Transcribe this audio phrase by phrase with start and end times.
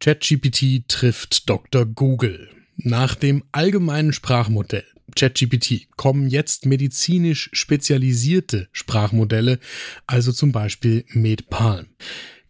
[0.00, 1.84] ChatGPT trifft Dr.
[1.84, 2.48] Google.
[2.76, 9.58] Nach dem allgemeinen Sprachmodell ChatGPT kommen jetzt medizinisch spezialisierte Sprachmodelle,
[10.06, 11.86] also zum Beispiel MedPalm.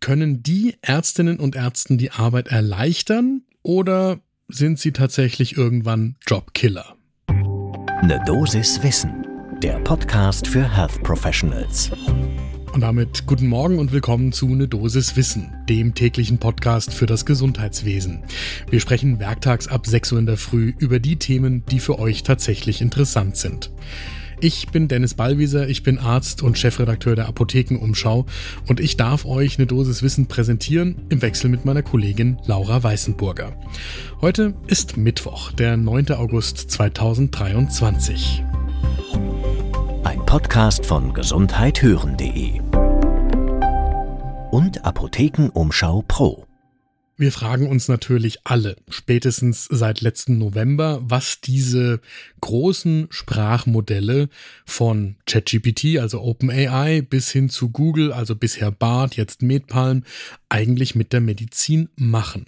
[0.00, 6.96] Können die Ärztinnen und Ärzten die Arbeit erleichtern oder sind sie tatsächlich irgendwann Jobkiller?
[7.28, 9.26] Eine Dosis Wissen,
[9.62, 11.90] der Podcast für Health Professionals.
[12.78, 17.26] Und damit guten Morgen und willkommen zu Ne Dosis Wissen, dem täglichen Podcast für das
[17.26, 18.20] Gesundheitswesen.
[18.70, 22.22] Wir sprechen werktags ab 6 Uhr in der Früh über die Themen, die für euch
[22.22, 23.72] tatsächlich interessant sind.
[24.38, 28.26] Ich bin Dennis Ballwieser, ich bin Arzt und Chefredakteur der Apothekenumschau
[28.68, 33.56] und ich darf euch eine Dosis Wissen präsentieren im Wechsel mit meiner Kollegin Laura Weißenburger.
[34.20, 36.12] Heute ist Mittwoch, der 9.
[36.12, 38.44] August 2023.
[40.28, 42.60] Podcast von gesundheithören.de
[44.50, 46.46] und Apothekenumschau Pro.
[47.16, 52.00] Wir fragen uns natürlich alle, spätestens seit letzten November, was diese
[52.40, 54.28] großen Sprachmodelle
[54.64, 60.04] von ChatGPT, also OpenAI, bis hin zu Google, also bisher BART, jetzt MedPalm,
[60.48, 62.46] eigentlich mit der Medizin machen.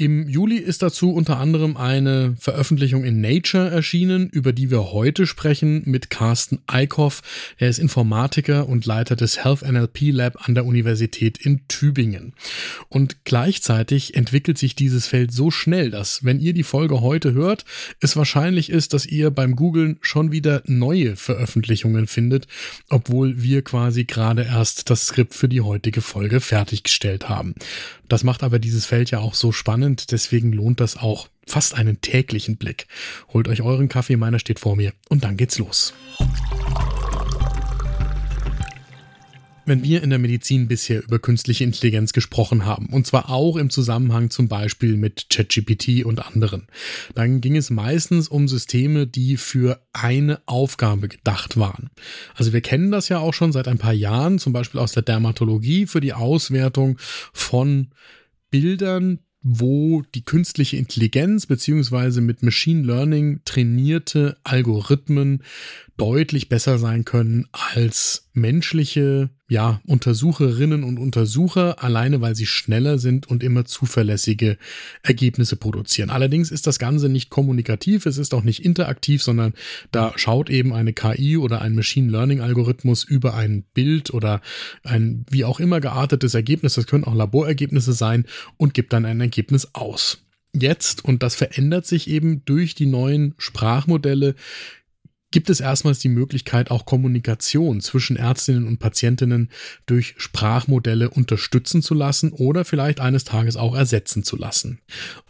[0.00, 5.26] Im Juli ist dazu unter anderem eine Veröffentlichung in Nature erschienen, über die wir heute
[5.26, 7.20] sprechen mit Carsten Eickhoff.
[7.58, 12.32] Er ist Informatiker und Leiter des Health NLP Lab an der Universität in Tübingen.
[12.88, 17.66] Und gleichzeitig entwickelt sich dieses Feld so schnell, dass, wenn ihr die Folge heute hört,
[18.00, 22.46] es wahrscheinlich ist, dass ihr beim Googlen schon wieder neue Veröffentlichungen findet,
[22.88, 27.54] obwohl wir quasi gerade erst das Skript für die heutige Folge fertiggestellt haben.
[28.10, 32.00] Das macht aber dieses Feld ja auch so spannend, deswegen lohnt das auch fast einen
[32.00, 32.86] täglichen Blick.
[33.32, 35.94] Holt euch euren Kaffee, meiner steht vor mir und dann geht's los.
[39.70, 43.70] wenn wir in der Medizin bisher über künstliche Intelligenz gesprochen haben, und zwar auch im
[43.70, 46.66] Zusammenhang zum Beispiel mit ChatGPT und anderen,
[47.14, 51.90] dann ging es meistens um Systeme, die für eine Aufgabe gedacht waren.
[52.34, 55.04] Also wir kennen das ja auch schon seit ein paar Jahren, zum Beispiel aus der
[55.04, 56.98] Dermatologie für die Auswertung
[57.32, 57.94] von
[58.50, 65.42] Bildern, wo die künstliche Intelligenz beziehungsweise mit Machine Learning trainierte Algorithmen
[65.96, 73.28] deutlich besser sein können als menschliche ja, Untersucherinnen und Untersucher, alleine weil sie schneller sind
[73.28, 74.56] und immer zuverlässige
[75.02, 76.10] Ergebnisse produzieren.
[76.10, 79.54] Allerdings ist das Ganze nicht kommunikativ, es ist auch nicht interaktiv, sondern
[79.90, 84.40] da schaut eben eine KI oder ein Machine Learning Algorithmus über ein Bild oder
[84.84, 88.26] ein wie auch immer geartetes Ergebnis, das können auch Laborergebnisse sein,
[88.56, 90.24] und gibt dann ein Ergebnis aus.
[90.52, 94.34] Jetzt, und das verändert sich eben durch die neuen Sprachmodelle,
[95.30, 99.50] gibt es erstmals die Möglichkeit, auch Kommunikation zwischen Ärztinnen und Patientinnen
[99.86, 104.80] durch Sprachmodelle unterstützen zu lassen oder vielleicht eines Tages auch ersetzen zu lassen.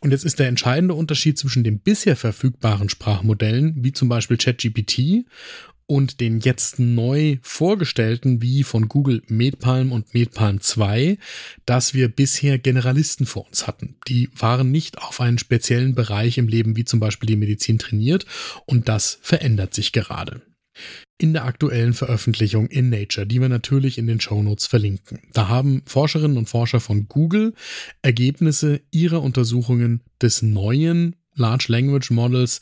[0.00, 5.26] Und jetzt ist der entscheidende Unterschied zwischen den bisher verfügbaren Sprachmodellen, wie zum Beispiel ChatGPT
[5.88, 11.18] und den jetzt neu vorgestellten wie von Google MedPalm und MedPalm 2,
[11.64, 13.96] dass wir bisher Generalisten vor uns hatten.
[14.06, 18.26] Die waren nicht auf einen speziellen Bereich im Leben wie zum Beispiel die Medizin trainiert
[18.66, 20.42] und das verändert sich gerade.
[21.16, 25.20] In der aktuellen Veröffentlichung in Nature, die wir natürlich in den Show Notes verlinken.
[25.32, 27.54] Da haben Forscherinnen und Forscher von Google
[28.02, 32.60] Ergebnisse ihrer Untersuchungen des neuen Large Language Models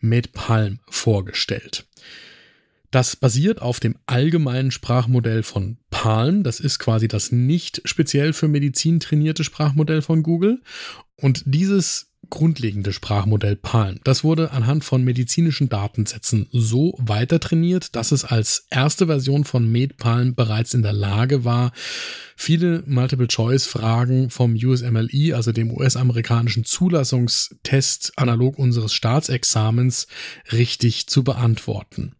[0.00, 1.86] MedPalm vorgestellt.
[2.94, 6.44] Das basiert auf dem allgemeinen Sprachmodell von Palm.
[6.44, 10.62] Das ist quasi das nicht speziell für Medizin trainierte Sprachmodell von Google.
[11.16, 18.12] Und dieses grundlegende Sprachmodell Palm, das wurde anhand von medizinischen Datensätzen so weiter trainiert, dass
[18.12, 21.72] es als erste Version von MedPalm bereits in der Lage war,
[22.36, 30.06] viele Multiple-Choice-Fragen vom USMLE, also dem US-amerikanischen Zulassungstest analog unseres Staatsexamens,
[30.52, 32.14] richtig zu beantworten.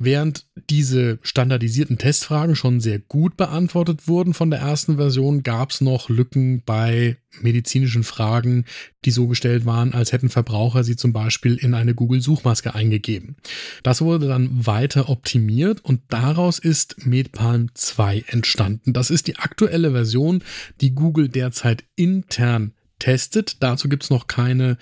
[0.00, 5.80] Während diese standardisierten Testfragen schon sehr gut beantwortet wurden von der ersten Version, gab es
[5.80, 8.64] noch Lücken bei medizinischen Fragen,
[9.04, 13.36] die so gestellt waren, als hätten Verbraucher sie zum Beispiel in eine Google-Suchmaske eingegeben.
[13.82, 18.92] Das wurde dann weiter optimiert und daraus ist MedPalm 2 entstanden.
[18.92, 20.44] Das ist die aktuelle Version,
[20.80, 23.56] die Google derzeit intern testet.
[23.60, 24.78] Dazu gibt es noch keine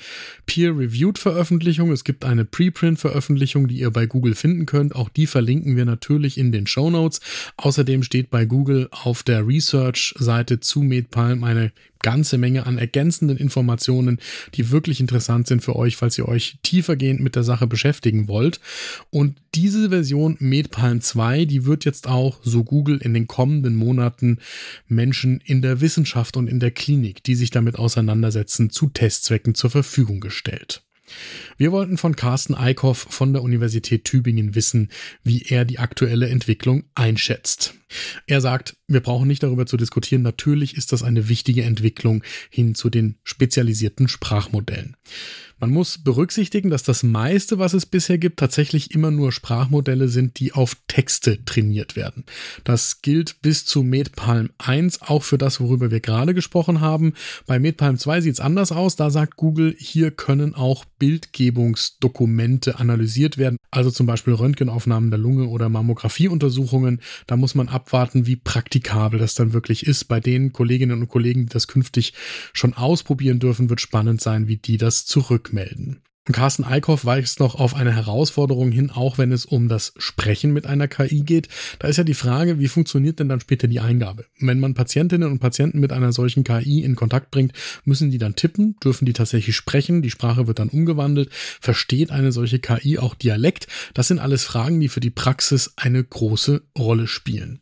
[0.46, 1.92] Peer-Reviewed Veröffentlichung.
[1.92, 4.94] Es gibt eine Preprint-Veröffentlichung, die ihr bei Google finden könnt.
[4.94, 7.20] Auch die verlinken wir natürlich in den Show Notes.
[7.56, 11.72] Außerdem steht bei Google auf der Research-Seite zu MedPalm eine
[12.06, 14.20] ganze Menge an ergänzenden Informationen,
[14.54, 18.60] die wirklich interessant sind für euch, falls ihr euch tiefergehend mit der Sache beschäftigen wollt.
[19.10, 24.38] Und diese Version MedPalm 2, die wird jetzt auch, so Google, in den kommenden Monaten
[24.86, 29.70] Menschen in der Wissenschaft und in der Klinik, die sich damit auseinandersetzen, zu Testzwecken zur
[29.70, 30.84] Verfügung gestellt.
[31.56, 34.90] Wir wollten von Carsten Eickhoff von der Universität Tübingen wissen,
[35.24, 37.74] wie er die aktuelle Entwicklung einschätzt.
[38.26, 42.74] Er sagt, wir brauchen nicht darüber zu diskutieren, natürlich ist das eine wichtige Entwicklung hin
[42.74, 44.96] zu den spezialisierten Sprachmodellen.
[45.58, 50.38] Man muss berücksichtigen, dass das meiste, was es bisher gibt, tatsächlich immer nur Sprachmodelle sind,
[50.38, 52.24] die auf Texte trainiert werden.
[52.64, 57.14] Das gilt bis zu MedPalm 1, auch für das, worüber wir gerade gesprochen haben.
[57.46, 58.96] Bei MedPalm 2 sieht es anders aus.
[58.96, 65.46] Da sagt Google, hier können auch Bildgebungsdokumente analysiert werden, also zum Beispiel Röntgenaufnahmen der Lunge
[65.46, 67.00] oder Mammografieuntersuchungen.
[67.26, 70.04] Da muss man abwarten, wie praktikabel das dann wirklich ist.
[70.04, 72.14] Bei den Kolleginnen und Kollegen, die das künftig
[72.52, 76.00] schon ausprobieren dürfen, wird spannend sein, wie die das zurückmelden.
[76.32, 80.66] Carsten Eickhoff weist noch auf eine Herausforderung hin, auch wenn es um das Sprechen mit
[80.66, 81.48] einer KI geht.
[81.78, 84.26] Da ist ja die Frage, wie funktioniert denn dann später die Eingabe?
[84.40, 87.52] Wenn man Patientinnen und Patienten mit einer solchen KI in Kontakt bringt,
[87.84, 91.30] müssen die dann tippen, dürfen die tatsächlich sprechen, die Sprache wird dann umgewandelt,
[91.60, 93.68] versteht eine solche KI auch Dialekt?
[93.94, 97.60] Das sind alles Fragen, die für die Praxis eine große Rolle spielen.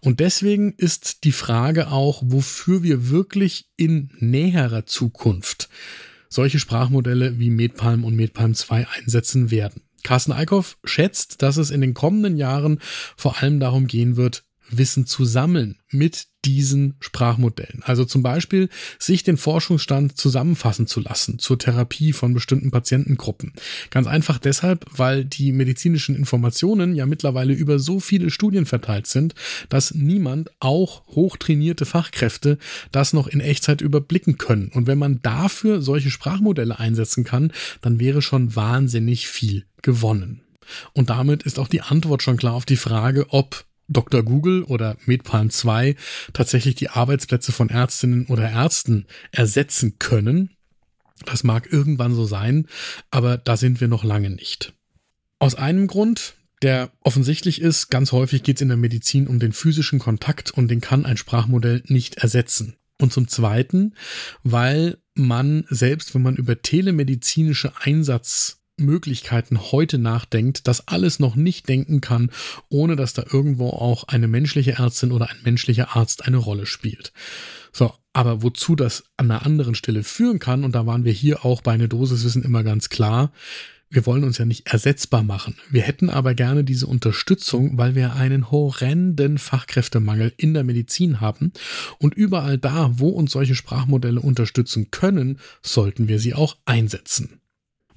[0.00, 5.68] Und deswegen ist die Frage auch, wofür wir wirklich in näherer Zukunft
[6.28, 9.82] solche Sprachmodelle wie MedPalm und MedPalm 2 einsetzen werden.
[10.02, 12.78] Carsten Eickhoff schätzt, dass es in den kommenden Jahren
[13.16, 17.82] vor allem darum gehen wird, Wissen zu sammeln mit diesen Sprachmodellen.
[17.82, 23.52] Also zum Beispiel sich den Forschungsstand zusammenfassen zu lassen zur Therapie von bestimmten Patientengruppen.
[23.90, 29.34] Ganz einfach deshalb, weil die medizinischen Informationen ja mittlerweile über so viele Studien verteilt sind,
[29.68, 32.58] dass niemand, auch hochtrainierte Fachkräfte,
[32.92, 34.68] das noch in Echtzeit überblicken können.
[34.68, 40.42] Und wenn man dafür solche Sprachmodelle einsetzen kann, dann wäre schon wahnsinnig viel gewonnen.
[40.92, 44.22] Und damit ist auch die Antwort schon klar auf die Frage, ob Dr.
[44.22, 45.96] Google oder MedPalm 2
[46.32, 50.50] tatsächlich die Arbeitsplätze von Ärztinnen oder Ärzten ersetzen können.
[51.24, 52.66] Das mag irgendwann so sein,
[53.10, 54.74] aber da sind wir noch lange nicht.
[55.38, 59.52] Aus einem Grund, der offensichtlich ist, ganz häufig geht es in der Medizin um den
[59.52, 62.76] physischen Kontakt und den kann ein Sprachmodell nicht ersetzen.
[62.98, 63.94] Und zum Zweiten,
[64.42, 71.68] weil man selbst, wenn man über telemedizinische Einsatz Möglichkeiten heute nachdenkt, das alles noch nicht
[71.68, 72.30] denken kann,
[72.68, 77.12] ohne dass da irgendwo auch eine menschliche Ärztin oder ein menschlicher Arzt eine Rolle spielt.
[77.72, 81.44] So, aber wozu das an einer anderen Stelle führen kann, und da waren wir hier
[81.44, 83.32] auch bei einer Dosiswissen immer ganz klar,
[83.88, 85.56] wir wollen uns ja nicht ersetzbar machen.
[85.70, 91.52] Wir hätten aber gerne diese Unterstützung, weil wir einen horrenden Fachkräftemangel in der Medizin haben.
[91.98, 97.40] Und überall da, wo uns solche Sprachmodelle unterstützen können, sollten wir sie auch einsetzen.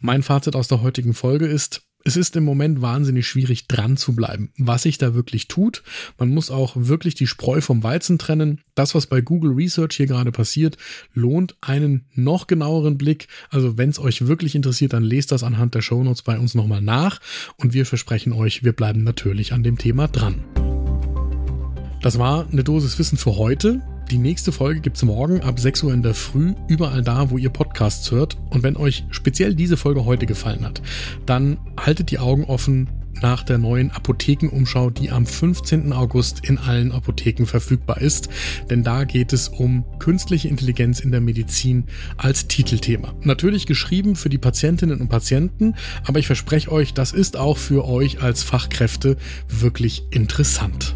[0.01, 4.15] Mein Fazit aus der heutigen Folge ist, es ist im Moment wahnsinnig schwierig dran zu
[4.15, 5.83] bleiben, was sich da wirklich tut.
[6.17, 8.61] Man muss auch wirklich die Spreu vom Weizen trennen.
[8.73, 10.77] Das, was bei Google Research hier gerade passiert,
[11.13, 13.27] lohnt einen noch genaueren Blick.
[13.49, 16.81] Also wenn es euch wirklich interessiert, dann lest das anhand der Shownotes bei uns nochmal
[16.81, 17.19] nach.
[17.57, 20.45] Und wir versprechen euch, wir bleiben natürlich an dem Thema dran.
[22.01, 23.81] Das war eine Dosis Wissen für heute.
[24.09, 27.37] Die nächste Folge gibt es morgen ab 6 Uhr in der Früh, überall da, wo
[27.37, 28.37] ihr Podcasts hört.
[28.49, 30.81] Und wenn euch speziell diese Folge heute gefallen hat,
[31.27, 32.89] dann haltet die Augen offen
[33.21, 35.93] nach der neuen Apothekenumschau, die am 15.
[35.93, 38.29] August in allen Apotheken verfügbar ist.
[38.71, 41.83] Denn da geht es um künstliche Intelligenz in der Medizin
[42.17, 43.13] als Titelthema.
[43.21, 47.85] Natürlich geschrieben für die Patientinnen und Patienten, aber ich verspreche euch, das ist auch für
[47.85, 50.95] euch als Fachkräfte wirklich interessant.